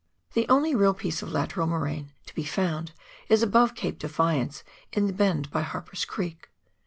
[0.33, 2.91] The only real piece of lateral moraine to be found
[3.29, 6.49] is above Cape Defiance, in the bend by Harper's Creek.